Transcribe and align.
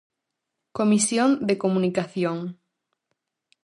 Comisión 0.77 1.29
de 1.47 1.55
Comunicación. 1.63 2.37